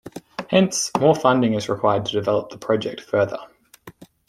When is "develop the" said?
2.13-2.57